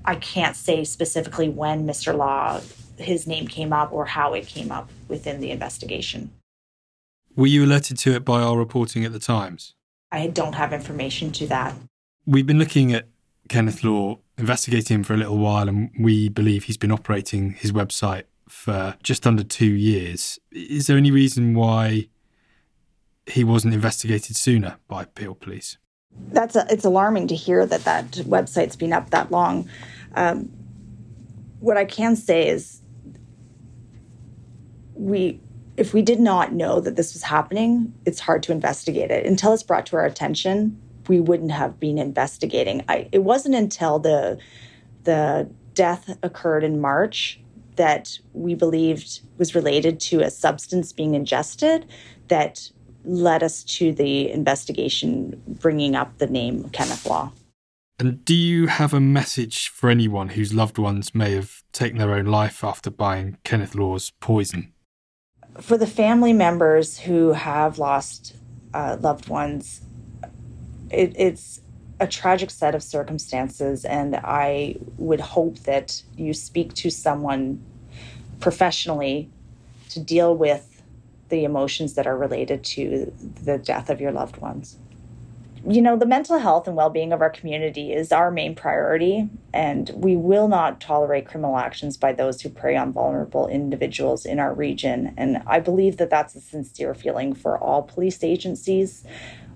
I 0.05 0.15
can't 0.15 0.55
say 0.55 0.83
specifically 0.83 1.49
when 1.49 1.85
Mr. 1.85 2.15
Law 2.15 2.61
his 2.97 3.25
name 3.25 3.47
came 3.47 3.73
up 3.73 3.91
or 3.91 4.05
how 4.05 4.33
it 4.33 4.47
came 4.47 4.71
up 4.71 4.89
within 5.07 5.39
the 5.39 5.49
investigation. 5.49 6.31
Were 7.35 7.47
you 7.47 7.65
alerted 7.65 7.97
to 7.97 8.13
it 8.13 8.23
by 8.23 8.41
our 8.41 8.57
reporting 8.57 9.03
at 9.03 9.11
the 9.11 9.19
Times? 9.19 9.73
I 10.11 10.27
don't 10.27 10.53
have 10.53 10.73
information 10.73 11.31
to 11.33 11.47
that. 11.47 11.73
We've 12.25 12.45
been 12.45 12.59
looking 12.59 12.93
at 12.93 13.07
Kenneth 13.49 13.83
Law, 13.83 14.19
investigating 14.37 14.97
him 14.97 15.03
for 15.03 15.13
a 15.13 15.17
little 15.17 15.37
while, 15.37 15.67
and 15.67 15.89
we 15.99 16.29
believe 16.29 16.65
he's 16.65 16.77
been 16.77 16.91
operating 16.91 17.51
his 17.51 17.71
website 17.71 18.23
for 18.51 18.95
just 19.01 19.25
under 19.25 19.43
two 19.43 19.73
years. 19.73 20.37
Is 20.51 20.87
there 20.87 20.97
any 20.97 21.09
reason 21.09 21.53
why 21.53 22.09
he 23.25 23.43
wasn't 23.43 23.73
investigated 23.73 24.35
sooner 24.35 24.77
by 24.87 25.05
Peel 25.05 25.35
Police? 25.35 25.77
That's 26.27 26.55
a, 26.55 26.65
it's 26.69 26.83
alarming 26.83 27.27
to 27.29 27.35
hear 27.35 27.65
that 27.65 27.85
that 27.85 28.11
website's 28.11 28.75
been 28.75 28.91
up 28.91 29.11
that 29.11 29.31
long. 29.31 29.69
Um, 30.15 30.49
what 31.59 31.77
I 31.77 31.85
can 31.85 32.15
say 32.15 32.49
is 32.49 32.81
we 34.93 35.39
if 35.77 35.93
we 35.93 36.01
did 36.01 36.19
not 36.19 36.51
know 36.51 36.81
that 36.81 36.97
this 36.97 37.13
was 37.13 37.23
happening, 37.23 37.93
it's 38.05 38.19
hard 38.19 38.43
to 38.43 38.51
investigate 38.51 39.09
it. 39.09 39.25
Until 39.25 39.53
it's 39.53 39.63
brought 39.63 39.85
to 39.87 39.95
our 39.95 40.05
attention, 40.05 40.79
we 41.07 41.19
wouldn't 41.19 41.51
have 41.51 41.79
been 41.79 41.97
investigating. 41.97 42.83
I, 42.89 43.07
it 43.11 43.23
wasn't 43.23 43.55
until 43.55 43.97
the 43.97 44.37
the 45.03 45.49
death 45.73 46.17
occurred 46.21 46.65
in 46.65 46.81
March 46.81 47.40
that 47.75 48.19
we 48.33 48.55
believed 48.55 49.21
was 49.37 49.55
related 49.55 49.99
to 49.99 50.21
a 50.21 50.29
substance 50.29 50.91
being 50.91 51.13
ingested 51.13 51.85
that 52.27 52.69
led 53.03 53.43
us 53.43 53.63
to 53.63 53.93
the 53.93 54.29
investigation 54.31 55.41
bringing 55.47 55.95
up 55.95 56.17
the 56.17 56.27
name 56.27 56.69
Kenneth 56.69 57.05
Law. 57.05 57.31
And 57.97 58.23
do 58.25 58.35
you 58.35 58.67
have 58.67 58.93
a 58.93 58.99
message 58.99 59.69
for 59.69 59.89
anyone 59.89 60.29
whose 60.29 60.53
loved 60.53 60.77
ones 60.77 61.13
may 61.13 61.33
have 61.33 61.63
taken 61.71 61.99
their 61.99 62.13
own 62.13 62.25
life 62.25 62.63
after 62.63 62.89
buying 62.89 63.37
Kenneth 63.43 63.75
Law's 63.75 64.11
poison? 64.19 64.73
for 65.59 65.77
the 65.77 65.87
family 65.87 66.33
members 66.33 66.99
who 66.99 67.33
have 67.33 67.77
lost 67.77 68.35
uh, 68.73 68.97
loved 68.99 69.27
ones, 69.27 69.81
it, 70.89 71.13
it's 71.17 71.61
a 72.01 72.07
tragic 72.07 72.49
set 72.49 72.73
of 72.73 72.81
circumstances, 72.81 73.85
and 73.85 74.15
I 74.15 74.75
would 74.97 75.21
hope 75.21 75.59
that 75.59 76.01
you 76.17 76.33
speak 76.33 76.73
to 76.73 76.89
someone 76.89 77.63
professionally 78.39 79.29
to 79.89 79.99
deal 79.99 80.35
with 80.35 80.81
the 81.29 81.43
emotions 81.45 81.93
that 81.93 82.07
are 82.07 82.17
related 82.17 82.63
to 82.63 83.13
the 83.43 83.59
death 83.59 83.91
of 83.91 84.01
your 84.01 84.11
loved 84.11 84.37
ones. 84.37 84.77
You 85.67 85.79
know, 85.79 85.95
the 85.95 86.07
mental 86.07 86.39
health 86.39 86.67
and 86.67 86.75
well 86.75 86.89
being 86.89 87.13
of 87.13 87.21
our 87.21 87.29
community 87.29 87.93
is 87.93 88.11
our 88.11 88.31
main 88.31 88.55
priority, 88.55 89.29
and 89.53 89.91
we 89.93 90.15
will 90.15 90.47
not 90.47 90.81
tolerate 90.81 91.27
criminal 91.27 91.55
actions 91.55 91.97
by 91.97 92.13
those 92.13 92.41
who 92.41 92.49
prey 92.49 92.75
on 92.75 92.93
vulnerable 92.93 93.47
individuals 93.47 94.25
in 94.25 94.39
our 94.39 94.55
region. 94.55 95.13
And 95.17 95.43
I 95.45 95.59
believe 95.59 95.97
that 95.97 96.09
that's 96.09 96.33
a 96.33 96.41
sincere 96.41 96.95
feeling 96.95 97.35
for 97.35 97.59
all 97.59 97.83
police 97.83 98.23
agencies. 98.23 99.05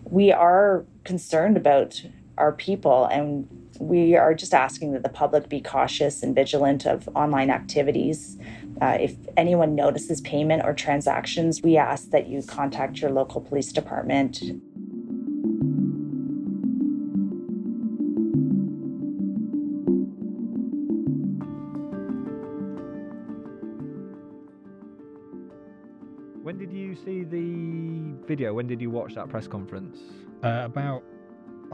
We 0.04 0.32
are 0.32 0.86
concerned 1.06 1.58
about 1.58 2.04
our 2.38 2.52
people, 2.52 3.06
and 3.06 3.48
we 3.80 4.16
are 4.16 4.34
just 4.34 4.54
asking 4.54 4.94
that 4.94 5.04
the 5.04 5.10
public 5.10 5.50
be 5.50 5.62
cautious 5.62 6.24
and 6.24 6.34
vigilant 6.34 6.86
of 6.86 7.10
online 7.16 7.50
activities. 7.50 8.38
Uh, 8.82 8.98
if 9.00 9.16
anyone 9.38 9.76
notices 9.76 10.22
payment 10.22 10.64
or 10.66 10.74
transactions, 10.74 11.62
we 11.62 11.78
ask 11.78 12.10
that 12.10 12.28
you 12.28 12.42
contact 12.44 13.00
your 13.00 13.12
local 13.12 13.42
police 13.42 13.72
department. 13.72 14.42
When 26.44 26.58
did 26.58 26.72
you 26.72 26.96
see 26.96 27.24
the 27.24 28.28
video? 28.28 28.54
When 28.54 28.68
did 28.68 28.82
you 28.82 28.92
watch 28.92 29.16
that 29.16 29.30
press 29.30 29.48
conference? 29.48 30.00
Uh, 30.44 30.62
about 30.66 31.04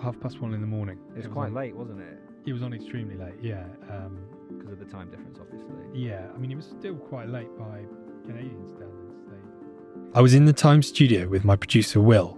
half 0.01 0.19
past 0.19 0.41
one 0.41 0.53
in 0.53 0.62
the 0.62 0.67
morning. 0.67 1.00
It 1.12 1.17
was 1.17 1.25
It 1.25 1.31
quite 1.31 1.48
on- 1.48 1.53
late, 1.53 1.75
wasn't 1.75 2.00
it? 2.01 2.19
It 2.45 2.53
was 2.53 2.63
on 2.63 2.74
extremely 2.74 3.15
late, 3.15 3.36
yeah. 3.41 3.65
Um, 3.89 4.17
Because 4.57 4.74
of 4.74 4.79
the 4.79 4.86
time 4.86 5.10
difference, 5.10 5.38
obviously. 5.39 5.74
yeah, 5.93 6.27
I 6.33 6.38
mean, 6.38 6.51
it 6.51 6.55
was 6.55 6.65
still 6.65 6.95
quite 6.95 7.29
late 7.29 7.50
by 7.57 7.81
Canadian 8.25 8.67
standards. 8.67 9.15
They... 9.29 10.17
I 10.17 10.21
was 10.21 10.33
in 10.33 10.45
the 10.45 10.53
Times 10.53 10.88
studio 10.88 11.27
with 11.27 11.43
my 11.45 11.55
producer, 11.55 12.01
Will, 12.01 12.38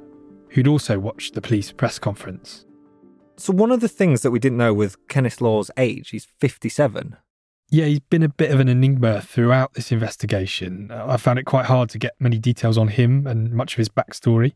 who'd 0.49 0.67
also 0.67 0.99
watched 0.99 1.33
the 1.33 1.41
police 1.41 1.71
press 1.71 1.99
conference. 1.99 2.65
So 3.37 3.51
one 3.53 3.71
of 3.71 3.79
the 3.79 3.87
things 3.87 4.21
that 4.21 4.31
we 4.31 4.39
didn't 4.39 4.57
know 4.59 4.73
with 4.73 4.95
Kenneth 5.07 5.41
Law's 5.41 5.71
age, 5.77 6.09
he's 6.09 6.25
57. 6.25 7.17
Yeah, 7.69 7.85
he's 7.85 7.99
been 8.01 8.21
a 8.21 8.29
bit 8.29 8.51
of 8.51 8.59
an 8.59 8.67
enigma 8.69 9.21
throughout 9.21 9.73
this 9.73 9.91
investigation. 9.91 10.91
Uh, 10.91 11.05
I 11.09 11.17
found 11.17 11.39
it 11.39 11.45
quite 11.45 11.65
hard 11.65 11.89
to 11.89 11.97
get 11.97 12.13
many 12.19 12.37
details 12.37 12.77
on 12.77 12.89
him 12.89 13.25
and 13.25 13.51
much 13.51 13.73
of 13.73 13.77
his 13.79 13.89
backstory. 13.89 14.53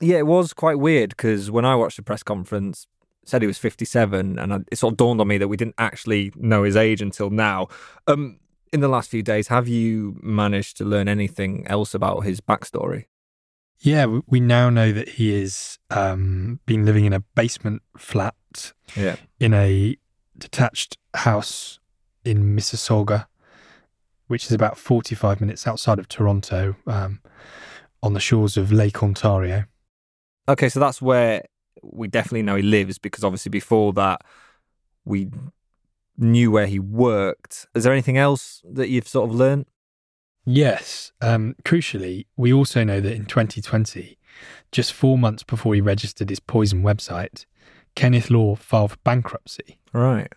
Yeah, 0.00 0.18
it 0.18 0.26
was 0.26 0.52
quite 0.52 0.78
weird 0.78 1.10
because 1.10 1.50
when 1.50 1.64
I 1.64 1.74
watched 1.76 1.96
the 1.96 2.02
press 2.02 2.22
conference, 2.22 2.86
said 3.26 3.40
he 3.42 3.46
was 3.46 3.58
57, 3.58 4.38
and 4.38 4.52
I, 4.52 4.58
it 4.70 4.76
sort 4.76 4.92
of 4.92 4.96
dawned 4.98 5.20
on 5.20 5.28
me 5.28 5.38
that 5.38 5.48
we 5.48 5.56
didn't 5.56 5.76
actually 5.78 6.32
know 6.36 6.62
his 6.64 6.76
age 6.76 7.00
until 7.00 7.30
now. 7.30 7.68
Um, 8.06 8.38
in 8.72 8.80
the 8.80 8.88
last 8.88 9.08
few 9.10 9.22
days, 9.22 9.48
have 9.48 9.66
you 9.68 10.18
managed 10.22 10.76
to 10.78 10.84
learn 10.84 11.08
anything 11.08 11.66
else 11.68 11.94
about 11.94 12.20
his 12.24 12.40
backstory? 12.40 13.04
Yeah, 13.78 14.06
we- 14.06 14.22
we 14.26 14.40
now 14.40 14.68
know 14.68 14.92
that 14.92 15.10
he 15.10 15.40
has 15.40 15.78
um, 15.90 16.60
been 16.66 16.84
living 16.84 17.04
in 17.06 17.12
a 17.12 17.20
basement 17.20 17.82
flat 17.96 18.34
Yeah. 18.96 19.16
in 19.40 19.54
a 19.54 19.96
detached 20.36 20.98
house 21.14 21.78
in 22.24 22.56
Mississauga, 22.56 23.26
which 24.26 24.46
is 24.46 24.52
about 24.52 24.76
45 24.76 25.40
minutes 25.40 25.66
outside 25.66 25.98
of 25.98 26.08
Toronto 26.08 26.76
um, 26.86 27.20
on 28.02 28.12
the 28.14 28.20
shores 28.20 28.56
of 28.56 28.72
Lake 28.72 29.02
Ontario. 29.02 29.64
Okay, 30.48 30.68
so 30.68 30.80
that's 30.80 31.00
where 31.00 31.44
we 31.82 32.08
definitely 32.08 32.42
know 32.42 32.56
he 32.56 32.62
lives 32.62 32.98
because 32.98 33.24
obviously 33.24 33.50
before 33.50 33.92
that 33.92 34.22
we 35.04 35.28
knew 36.16 36.50
where 36.50 36.66
he 36.66 36.78
worked. 36.78 37.66
Is 37.74 37.84
there 37.84 37.92
anything 37.92 38.18
else 38.18 38.62
that 38.64 38.88
you've 38.88 39.08
sort 39.08 39.28
of 39.28 39.34
learned? 39.34 39.66
Yes. 40.46 41.12
Um, 41.20 41.56
crucially, 41.64 42.26
we 42.36 42.52
also 42.52 42.84
know 42.84 43.00
that 43.00 43.14
in 43.14 43.24
2020, 43.24 44.18
just 44.72 44.92
four 44.92 45.16
months 45.16 45.42
before 45.42 45.74
he 45.74 45.80
registered 45.80 46.28
his 46.30 46.40
poison 46.40 46.82
website, 46.82 47.46
Kenneth 47.94 48.30
Law 48.30 48.54
filed 48.56 48.92
for 48.92 48.96
bankruptcy. 49.04 49.78
Right. 49.92 50.32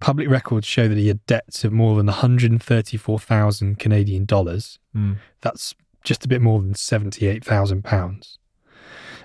Public 0.00 0.28
records 0.28 0.66
show 0.66 0.86
that 0.88 0.96
he 0.96 1.08
had 1.08 1.26
debts 1.26 1.64
of 1.64 1.72
more 1.72 1.96
than 1.96 2.06
134,000 2.06 3.78
Canadian 3.78 4.24
dollars. 4.24 4.78
Mm. 4.96 5.16
That's 5.40 5.74
just 6.04 6.24
a 6.24 6.28
bit 6.28 6.40
more 6.40 6.60
than 6.60 6.74
78,000 6.74 7.82
pounds. 7.82 8.38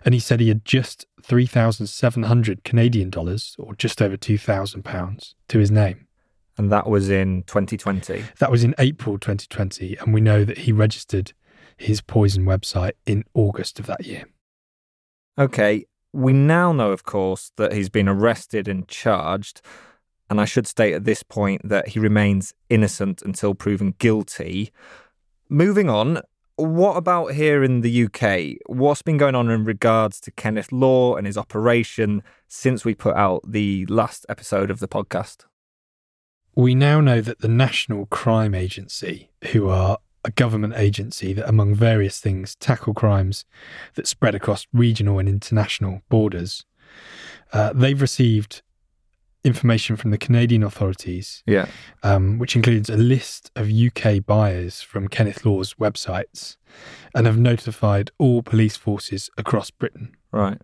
And 0.06 0.14
he 0.14 0.20
said 0.20 0.40
he 0.40 0.50
had 0.50 0.66
just 0.66 1.06
3,700 1.22 2.64
Canadian 2.64 3.10
dollars, 3.10 3.56
or 3.58 3.74
just 3.76 4.02
over 4.02 4.18
2,000 4.18 4.84
pounds, 4.84 5.36
to 5.48 5.60
his 5.60 5.72
name. 5.72 6.08
And 6.58 6.72
that 6.72 6.88
was 6.88 7.10
in 7.10 7.44
2020. 7.44 8.24
That 8.40 8.52
was 8.52 8.64
in 8.64 8.76
April 8.78 9.18
2020, 9.18 9.98
and 9.98 10.14
we 10.14 10.22
know 10.22 10.44
that 10.44 10.60
he 10.60 10.72
registered 10.72 11.34
his 11.78 12.02
poison 12.02 12.46
website 12.46 12.94
in 13.06 13.24
August 13.34 13.80
of 13.80 13.86
that 13.88 14.06
year. 14.06 14.26
Okay, 15.38 15.86
we 16.12 16.32
now 16.32 16.72
know, 16.72 16.92
of 16.92 17.04
course, 17.04 17.52
that 17.56 17.74
he's 17.74 17.90
been 17.90 18.08
arrested 18.08 18.68
and 18.68 18.88
charged. 18.88 19.62
And 20.30 20.40
I 20.40 20.46
should 20.46 20.68
state 20.68 20.94
at 20.94 21.06
this 21.06 21.24
point 21.24 21.68
that 21.68 21.90
he 21.90 22.00
remains 22.00 22.54
innocent 22.70 23.22
until 23.22 23.56
proven 23.56 23.96
guilty. 23.98 24.72
Moving 25.50 25.90
on, 25.90 26.22
what 26.56 26.98
about 26.98 27.34
here 27.34 27.64
in 27.64 27.82
the 27.82 28.06
UK? 28.06 28.58
What's 28.68 29.02
been 29.02 29.18
going 29.18 29.36
on 29.36 29.50
in 29.50 29.64
regards 29.64 30.20
to 30.22 30.32
Kenneth 30.32 30.72
Law 30.72 31.16
and 31.16 31.26
his 31.26 31.38
operation 31.38 32.22
since 32.48 32.86
we 32.86 32.94
put 32.94 33.16
out 33.16 33.42
the 33.48 33.86
last 33.88 34.26
episode 34.30 34.70
of 34.70 34.80
the 34.80 34.88
podcast? 34.88 35.46
We 36.56 36.76
now 36.76 37.02
know 37.02 37.22
that 37.22 37.40
the 37.40 37.48
National 37.48 38.06
Crime 38.06 38.54
Agency, 38.54 39.32
who 39.52 39.70
are 39.70 39.98
a 40.24 40.32
government 40.32 40.76
agency 40.78 41.34
that, 41.34 41.50
among 41.50 41.74
various 41.74 42.20
things, 42.20 42.56
tackle 42.56 42.94
crimes 42.94 43.46
that 43.96 44.08
spread 44.08 44.36
across 44.36 44.68
regional 44.72 45.18
and 45.18 45.28
international 45.28 46.02
borders, 46.10 46.66
uh, 47.52 47.74
they've 47.74 48.02
received 48.02 48.62
information 49.44 49.96
from 49.98 50.12
the 50.12 50.18
Canadian 50.18 50.64
authorities, 50.64 51.44
Yeah. 51.46 51.66
um, 52.02 52.40
which 52.40 52.56
includes 52.56 52.90
a 52.90 52.98
list 52.98 53.52
of 53.56 53.70
UK 53.70 54.20
buyers 54.26 54.82
from 54.82 55.08
Kenneth 55.08 55.46
Law's 55.46 55.74
websites, 55.76 56.58
and 57.14 57.26
have 57.28 57.38
notified 57.38 58.12
all 58.18 58.42
police 58.42 58.78
forces 58.78 59.30
across 59.38 59.70
Britain. 59.70 60.16
Right. 60.32 60.60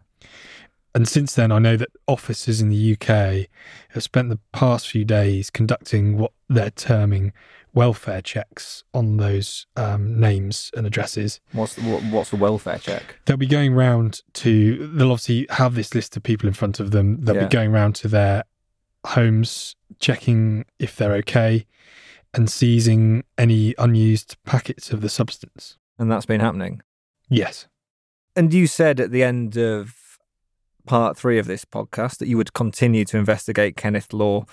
And 0.95 1.07
since 1.07 1.35
then, 1.35 1.51
I 1.51 1.59
know 1.59 1.77
that 1.77 1.89
officers 2.07 2.61
in 2.61 2.69
the 2.69 2.93
UK 2.93 3.47
have 3.89 4.01
spent 4.03 4.29
the 4.29 4.39
past 4.53 4.87
few 4.87 5.05
days 5.05 5.49
conducting 5.51 6.17
what 6.17 6.31
they're 6.49 6.71
terming 6.71 7.31
welfare 7.75 8.21
checks 8.23 8.83
on 8.95 9.17
those 9.17 9.67
um, 9.75 10.19
names 10.19 10.71
and 10.75 10.87
addresses. 10.87 11.39
What's 11.51 11.75
the, 11.75 11.81
what's 11.83 12.31
the 12.31 12.37
welfare 12.37 12.79
check? 12.79 13.17
They'll 13.25 13.37
be 13.37 13.45
going 13.45 13.73
round 13.75 14.21
to, 14.33 14.87
they'll 14.87 15.11
obviously 15.11 15.45
have 15.51 15.75
this 15.75 15.93
list 15.93 16.17
of 16.17 16.23
people 16.23 16.47
in 16.47 16.53
front 16.55 16.79
of 16.79 16.89
them. 16.89 17.21
They'll 17.21 17.35
Yeah. 17.35 17.43
be 17.45 17.49
going 17.49 17.71
round 17.71 17.93
to 17.97 18.07
their 18.07 18.43
homes, 19.05 19.75
checking 19.99 20.65
if 20.77 20.95
they're 20.95 21.13
okay, 21.13 21.65
and 22.33 22.49
seizing 22.49 23.23
any 23.37 23.73
unused 23.77 24.37
packets 24.45 24.91
of 24.91 25.01
the 25.01 25.09
substance. 25.09 25.77
And 25.97 26.11
that's 26.11 26.25
been 26.25 26.41
happening. 26.41 26.81
Yes. 27.29 27.67
And 28.35 28.53
you 28.53 28.67
said 28.67 28.99
at 28.99 29.11
the 29.11 29.23
end 29.23 29.57
of 29.57 30.17
part 30.85 31.17
three 31.17 31.37
of 31.37 31.45
this 31.45 31.65
podcast 31.65 32.17
that 32.17 32.27
you 32.27 32.37
would 32.37 32.53
continue 32.53 33.05
to 33.05 33.17
investigate 33.17 33.75
Kenneth 33.75 34.13
Law 34.13 34.45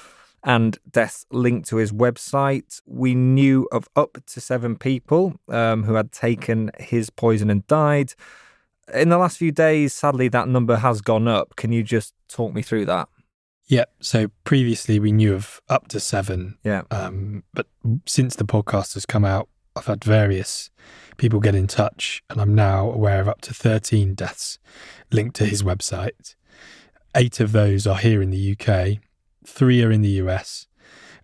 and 0.42 0.78
deaths 0.90 1.26
linked 1.30 1.68
to 1.68 1.76
his 1.76 1.92
website. 1.92 2.80
We 2.86 3.14
knew 3.14 3.66
of 3.72 3.88
up 3.96 4.18
to 4.26 4.40
seven 4.40 4.76
people 4.76 5.34
um, 5.48 5.84
who 5.84 5.94
had 5.94 6.12
taken 6.12 6.70
his 6.78 7.10
poison 7.10 7.50
and 7.50 7.66
died. 7.66 8.12
In 8.94 9.08
the 9.08 9.18
last 9.18 9.38
few 9.38 9.50
days, 9.50 9.92
sadly, 9.92 10.28
that 10.28 10.48
number 10.48 10.76
has 10.76 11.00
gone 11.00 11.26
up. 11.26 11.56
Can 11.56 11.72
you 11.72 11.82
just 11.82 12.14
talk 12.28 12.54
me 12.54 12.62
through 12.62 12.86
that? 12.86 13.08
Yeah. 13.66 13.84
So 14.00 14.28
previously 14.44 14.98
we 14.98 15.12
knew 15.12 15.34
of 15.34 15.60
up 15.68 15.88
to 15.88 16.00
seven 16.00 16.58
Yeah. 16.64 16.82
Um, 16.90 17.44
but 17.52 17.66
since 18.06 18.36
the 18.36 18.44
podcast 18.44 18.94
has 18.94 19.06
come 19.06 19.24
out, 19.24 19.48
I've 19.74 19.86
had 19.86 20.02
various 20.02 20.70
people 21.16 21.40
get 21.40 21.54
in 21.54 21.66
touch, 21.66 22.22
and 22.30 22.40
I'm 22.40 22.54
now 22.54 22.90
aware 22.90 23.20
of 23.20 23.28
up 23.28 23.40
to 23.42 23.54
13 23.54 24.14
deaths 24.14 24.58
linked 25.10 25.36
to 25.36 25.46
his 25.46 25.62
website. 25.62 26.34
Eight 27.14 27.40
of 27.40 27.52
those 27.52 27.86
are 27.86 27.98
here 27.98 28.22
in 28.22 28.30
the 28.30 28.56
UK, 28.58 28.98
three 29.46 29.82
are 29.82 29.90
in 29.90 30.02
the 30.02 30.20
US, 30.22 30.66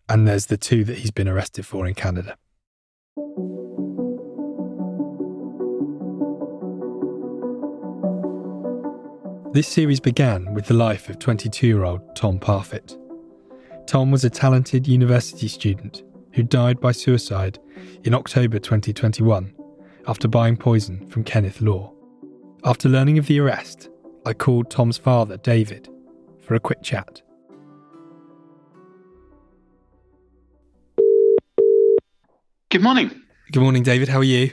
and 0.08 0.26
there's 0.26 0.46
the 0.46 0.56
two 0.56 0.84
that 0.84 0.98
he's 0.98 1.10
been 1.10 1.28
arrested 1.28 1.66
for 1.66 1.86
in 1.86 1.94
Canada. 1.94 2.36
This 9.52 9.68
series 9.68 10.00
began 10.00 10.54
with 10.54 10.64
the 10.64 10.72
life 10.72 11.10
of 11.10 11.18
22 11.18 11.66
year 11.66 11.84
old 11.84 12.16
Tom 12.16 12.38
Parfitt. 12.38 12.96
Tom 13.86 14.10
was 14.10 14.24
a 14.24 14.30
talented 14.30 14.88
university 14.88 15.46
student 15.46 16.04
who 16.32 16.42
died 16.42 16.80
by 16.80 16.92
suicide 16.92 17.58
in 18.04 18.14
October 18.14 18.58
2021 18.58 19.54
after 20.08 20.26
buying 20.26 20.56
poison 20.56 21.06
from 21.10 21.22
Kenneth 21.22 21.60
Law. 21.60 21.92
After 22.64 22.88
learning 22.88 23.18
of 23.18 23.26
the 23.26 23.40
arrest, 23.40 23.90
I 24.24 24.32
called 24.32 24.70
Tom's 24.70 24.96
father, 24.96 25.36
David, 25.36 25.86
for 26.40 26.54
a 26.54 26.60
quick 26.60 26.82
chat. 26.82 27.20
Good 32.70 32.82
morning. 32.82 33.10
Good 33.52 33.62
morning, 33.62 33.82
David. 33.82 34.08
How 34.08 34.20
are 34.20 34.24
you? 34.24 34.52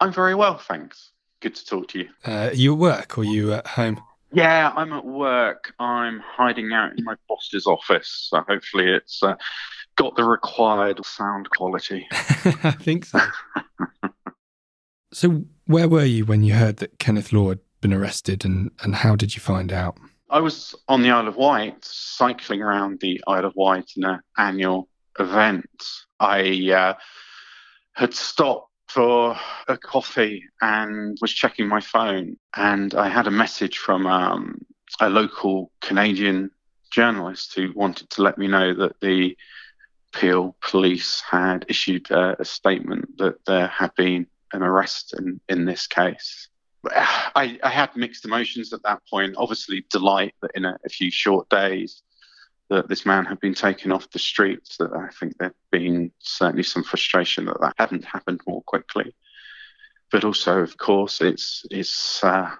I'm 0.00 0.12
very 0.12 0.34
well, 0.34 0.58
thanks. 0.58 1.12
Good 1.38 1.54
to 1.54 1.64
talk 1.64 1.86
to 1.90 2.00
you. 2.00 2.08
Uh, 2.26 2.48
are 2.48 2.54
you 2.54 2.72
at 2.72 2.78
work 2.80 3.18
or 3.18 3.20
are 3.20 3.24
you 3.24 3.52
at 3.52 3.68
home? 3.68 4.00
Yeah, 4.32 4.72
I'm 4.74 4.92
at 4.92 5.04
work. 5.04 5.72
I'm 5.78 6.20
hiding 6.20 6.72
out 6.72 6.98
in 6.98 7.04
my 7.04 7.14
boss's 7.28 7.66
office, 7.66 8.28
so 8.30 8.42
hopefully 8.48 8.88
it's 8.88 9.22
uh, 9.22 9.36
got 9.96 10.16
the 10.16 10.24
required 10.24 11.04
sound 11.04 11.48
quality. 11.50 12.06
I 12.12 12.72
think 12.72 13.04
so. 13.04 13.20
so, 15.12 15.44
where 15.66 15.88
were 15.88 16.04
you 16.04 16.24
when 16.24 16.42
you 16.42 16.54
heard 16.54 16.78
that 16.78 16.98
Kenneth 16.98 17.32
Law 17.32 17.50
had 17.50 17.60
been 17.80 17.92
arrested, 17.94 18.44
and, 18.44 18.70
and 18.82 18.96
how 18.96 19.16
did 19.16 19.34
you 19.34 19.40
find 19.40 19.72
out? 19.72 19.96
I 20.28 20.40
was 20.40 20.74
on 20.88 21.02
the 21.02 21.10
Isle 21.10 21.28
of 21.28 21.36
Wight, 21.36 21.84
cycling 21.84 22.60
around 22.60 23.00
the 23.00 23.22
Isle 23.28 23.44
of 23.44 23.52
Wight 23.54 23.92
in 23.96 24.04
an 24.04 24.20
annual 24.36 24.88
event. 25.20 25.70
I 26.18 26.72
uh, 26.72 26.94
had 27.94 28.12
stopped 28.12 28.70
for 28.96 29.36
a 29.68 29.76
coffee 29.76 30.42
and 30.62 31.18
was 31.20 31.30
checking 31.30 31.68
my 31.68 31.80
phone, 31.80 32.38
and 32.56 32.94
I 32.94 33.10
had 33.10 33.26
a 33.26 33.30
message 33.30 33.76
from 33.76 34.06
um, 34.06 34.64
a 34.98 35.10
local 35.10 35.70
Canadian 35.82 36.50
journalist 36.90 37.52
who 37.54 37.72
wanted 37.74 38.08
to 38.08 38.22
let 38.22 38.38
me 38.38 38.48
know 38.48 38.72
that 38.72 38.98
the 39.02 39.36
Peel 40.14 40.56
police 40.62 41.22
had 41.30 41.66
issued 41.68 42.10
a, 42.10 42.40
a 42.40 42.44
statement 42.46 43.18
that 43.18 43.44
there 43.44 43.66
had 43.66 43.94
been 43.96 44.26
an 44.54 44.62
arrest 44.62 45.14
in, 45.18 45.40
in 45.50 45.66
this 45.66 45.86
case. 45.86 46.48
I, 46.90 47.58
I, 47.62 47.68
had 47.68 47.94
mixed 47.96 48.24
emotions 48.24 48.72
at 48.72 48.82
that 48.84 49.02
point. 49.10 49.34
Obviously, 49.36 49.84
delight 49.90 50.34
that 50.40 50.52
in 50.54 50.64
a, 50.64 50.78
a, 50.86 50.88
few 50.88 51.10
short 51.10 51.48
days 51.50 52.02
that 52.68 52.88
this 52.88 53.06
man 53.06 53.24
had 53.24 53.40
been 53.40 53.54
taken 53.54 53.92
off 53.92 54.10
the 54.10 54.18
streets. 54.18 54.76
That 54.78 54.92
I 54.92 55.08
think 55.08 55.38
there'd 55.38 55.54
been 55.70 56.10
certainly 56.18 56.62
some 56.62 56.82
frustration 56.82 57.46
that 57.46 57.60
that 57.60 57.74
hadn't 57.78 58.04
happened 58.04 58.40
more 58.46 58.62
quickly. 58.62 59.14
But 60.10 60.24
also, 60.24 60.60
of 60.60 60.76
course, 60.76 61.20
it's 61.20 61.64
it's 61.70 62.22
uh, 62.22 62.50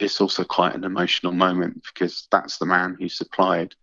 it's 0.00 0.20
also 0.20 0.44
quite 0.44 0.74
an 0.74 0.84
emotional 0.84 1.32
moment 1.32 1.84
because 1.92 2.26
that's 2.30 2.58
the 2.58 2.66
man 2.66 2.96
who 2.98 3.08
supplied 3.08 3.74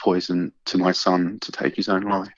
poison 0.00 0.52
to 0.66 0.78
my 0.78 0.92
son 0.92 1.38
to 1.40 1.52
take 1.52 1.76
his 1.76 1.88
own 1.88 2.02
life. 2.02 2.28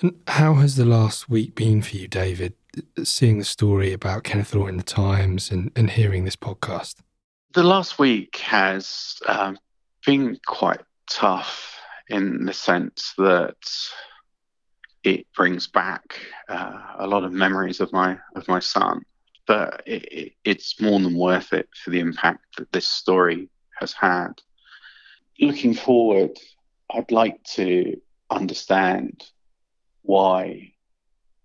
And 0.00 0.20
how 0.28 0.54
has 0.54 0.76
the 0.76 0.84
last 0.84 1.28
week 1.28 1.54
been 1.54 1.82
for 1.82 1.96
you, 1.96 2.06
David? 2.06 2.54
Seeing 3.02 3.38
the 3.38 3.44
story 3.44 3.92
about 3.92 4.24
Kenneth 4.24 4.54
Law 4.54 4.66
in 4.66 4.76
the 4.76 4.84
Times 4.84 5.50
and, 5.50 5.72
and 5.74 5.90
hearing 5.90 6.24
this 6.24 6.36
podcast. 6.36 6.96
The 7.54 7.64
last 7.64 7.98
week 7.98 8.36
has 8.36 9.18
um, 9.26 9.58
been 10.06 10.38
quite 10.46 10.80
tough 11.10 11.77
in 12.08 12.44
the 12.44 12.52
sense 12.52 13.14
that 13.18 13.56
it 15.04 15.26
brings 15.34 15.66
back 15.66 16.20
uh, 16.48 16.94
a 16.98 17.06
lot 17.06 17.24
of 17.24 17.32
memories 17.32 17.80
of 17.80 17.92
my 17.92 18.18
of 18.34 18.46
my 18.48 18.60
son. 18.60 19.02
But 19.46 19.82
it, 19.86 20.04
it, 20.12 20.32
it's 20.44 20.80
more 20.80 21.00
than 21.00 21.16
worth 21.16 21.52
it 21.52 21.68
for 21.82 21.90
the 21.90 22.00
impact 22.00 22.44
that 22.58 22.70
this 22.72 22.86
story 22.86 23.48
has 23.80 23.92
had. 23.92 24.32
Looking 25.40 25.74
forward, 25.74 26.36
I'd 26.90 27.10
like 27.10 27.42
to 27.54 28.00
understand 28.28 29.24
why 30.02 30.72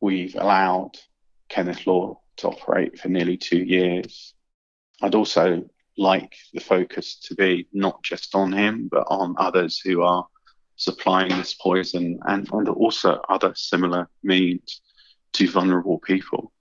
we've 0.02 0.36
allowed 0.36 0.92
Kenneth 1.48 1.86
Law 1.88 2.20
to 2.38 2.48
operate 2.48 3.00
for 3.00 3.10
nearly 3.10 3.38
two 3.38 3.64
years. 3.64 4.34
I'd 5.02 5.16
also 5.16 5.64
like 5.98 6.36
the 6.54 6.60
focus 6.60 7.16
to 7.28 7.36
be 7.36 7.68
not 7.72 8.04
just 8.04 8.36
on 8.36 8.52
him, 8.52 8.90
but 8.92 9.06
on 9.08 9.36
others 9.38 9.80
who 9.80 10.02
are 10.02 10.28
supplying 10.76 11.30
this 11.30 11.54
poison 11.54 12.20
and, 12.26 12.48
and 12.52 12.70
also 12.70 13.22
other 13.30 13.54
similar 13.56 14.10
means 14.24 14.82
to 15.34 15.50
vulnerable 15.50 16.00
people. 16.00 16.52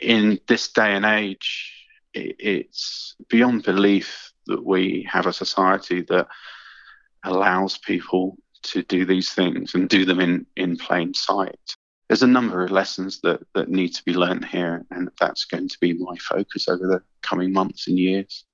In 0.00 0.40
this 0.48 0.72
day 0.72 0.94
and 0.94 1.04
age, 1.04 1.86
it, 2.12 2.36
it's 2.38 3.16
beyond 3.28 3.62
belief 3.62 4.32
that 4.46 4.64
we 4.64 5.06
have 5.10 5.26
a 5.26 5.32
society 5.32 6.02
that 6.02 6.26
allows 7.24 7.78
people 7.78 8.36
to 8.62 8.82
do 8.82 9.04
these 9.04 9.32
things 9.32 9.74
and 9.74 9.88
do 9.88 10.04
them 10.04 10.20
in, 10.20 10.46
in 10.56 10.76
plain 10.76 11.14
sight. 11.14 11.58
There's 12.08 12.22
a 12.22 12.26
number 12.26 12.64
of 12.64 12.70
lessons 12.70 13.20
that, 13.22 13.40
that 13.54 13.68
need 13.68 13.94
to 13.94 14.04
be 14.04 14.14
learned 14.14 14.44
here, 14.44 14.84
and 14.90 15.10
that's 15.18 15.46
going 15.46 15.68
to 15.68 15.78
be 15.80 15.94
my 15.94 16.16
focus 16.16 16.68
over 16.68 16.86
the 16.86 17.02
coming 17.22 17.52
months 17.52 17.88
and 17.88 17.98
years. 17.98 18.44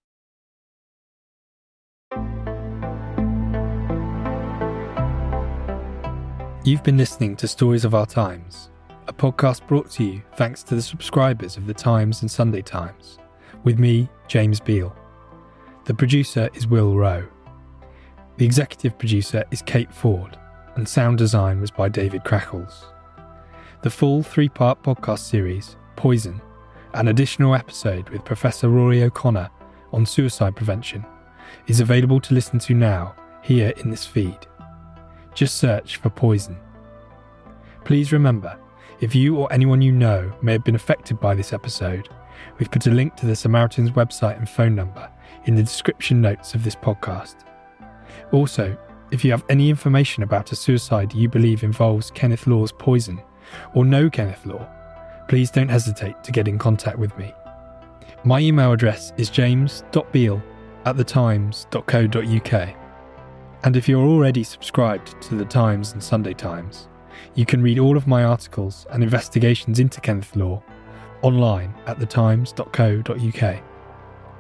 You've 6.63 6.83
been 6.83 6.99
listening 6.99 7.37
to 7.37 7.49
Stories 7.49 7.87
of 7.87 7.95
Our 7.95 8.05
Times, 8.05 8.69
a 9.09 9.15
podcast 9.15 9.67
brought 9.67 9.91
to 9.93 10.05
you 10.05 10.21
thanks 10.37 10.63
to 10.65 10.75
the 10.75 10.83
subscribers 10.83 11.57
of 11.57 11.67
The 11.67 11.73
Times 11.73 12.21
and 12.21 12.31
Sunday 12.31 12.61
Times, 12.61 13.19
with 13.65 13.79
me, 13.79 14.11
James 14.29 14.61
Beal. 14.61 14.95
The 15.87 15.95
producer 15.95 16.51
is 16.53 16.67
Will 16.67 16.95
Rowe. 16.99 17.27
The 18.37 18.45
executive 18.45 18.99
producer 18.99 19.43
is 19.51 19.63
Kate 19.63 19.91
Ford, 19.91 20.39
and 20.77 20.87
sound 20.87 21.17
design 21.17 21.63
was 21.63 21.71
by 21.71 21.89
David 21.89 22.25
Crackles. 22.25 22.85
The 23.81 23.89
full 23.89 24.23
three 24.23 24.51
part 24.51 24.83
podcast 24.83 25.21
series, 25.21 25.77
Poison, 25.97 26.43
an 26.93 27.09
additional 27.09 27.55
episode 27.55 28.11
with 28.11 28.23
Professor 28.27 28.69
Rory 28.69 29.03
O'Connor 29.03 29.49
on 29.95 30.05
suicide 30.05 30.57
prevention, 30.57 31.07
is 31.69 31.81
available 31.81 32.21
to 32.21 32.35
listen 32.35 32.59
to 32.59 32.75
now 32.75 33.15
here 33.43 33.73
in 33.79 33.89
this 33.89 34.05
feed. 34.05 34.47
Just 35.41 35.57
search 35.57 35.97
for 35.97 36.11
Poison. 36.11 36.59
Please 37.87 38.13
remember, 38.13 38.59
if 39.01 39.15
you 39.15 39.37
or 39.37 39.51
anyone 39.51 39.81
you 39.81 39.91
know 39.91 40.31
may 40.43 40.53
have 40.53 40.65
been 40.65 40.75
affected 40.75 41.19
by 41.19 41.35
this 41.35 41.55
episode, 41.55 42.11
we've 42.59 42.71
put 42.71 42.87
a 42.87 42.91
link 42.91 43.17
to 43.17 43.25
the 43.25 43.35
Samaritans 43.35 43.93
website 43.93 44.37
and 44.37 44.47
phone 44.47 44.75
number 44.75 45.11
in 45.47 45.55
the 45.55 45.63
description 45.63 46.21
notes 46.21 46.53
of 46.53 46.63
this 46.63 46.77
podcast. 46.77 47.37
Also, 48.33 48.77
if 49.13 49.25
you 49.25 49.31
have 49.31 49.47
any 49.49 49.71
information 49.71 50.25
about 50.25 50.53
a 50.53 50.57
suicide 50.57 51.15
you 51.15 51.27
believe 51.27 51.65
involves 51.65 52.11
Kenneth 52.11 52.47
Law's 52.47 52.73
poison, 52.73 53.19
or 53.73 53.87
know 53.87 54.11
Kenneth 54.11 54.45
Law, 54.45 54.69
please 55.27 55.51
don't 55.51 55.71
hesitate 55.71 56.23
to 56.23 56.33
get 56.33 56.49
in 56.49 56.59
contact 56.59 56.99
with 56.99 57.17
me. 57.17 57.33
My 58.25 58.41
email 58.41 58.73
address 58.73 59.15
is 59.17 59.31
james.beal 59.31 60.43
at 60.85 60.97
thetimes.co.uk. 60.97 62.80
And 63.63 63.77
if 63.77 63.89
you're 63.89 64.07
already 64.07 64.43
subscribed 64.43 65.21
to 65.23 65.35
The 65.35 65.45
Times 65.45 65.93
and 65.93 66.03
Sunday 66.03 66.33
Times, 66.33 66.89
you 67.35 67.45
can 67.45 67.63
read 67.63 67.79
all 67.79 67.97
of 67.97 68.07
my 68.07 68.25
articles 68.25 68.87
and 68.91 69.03
investigations 69.03 69.79
into 69.79 70.01
Kenneth 70.01 70.35
Law 70.35 70.63
online 71.23 71.75
at 71.87 71.99
thetimes.co.uk. 71.99 73.63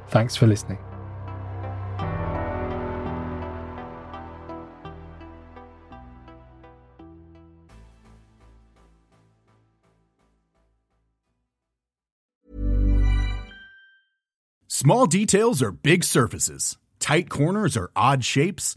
Thanks 0.09 0.37
for 0.37 0.47
listening. 0.47 0.79
Small 14.67 15.05
details 15.05 15.61
are 15.63 15.73
big 15.73 16.05
surfaces. 16.05 16.79
Tight 17.01 17.29
corners 17.29 17.77
are 17.77 17.91
odd 17.95 18.25
shapes. 18.25 18.77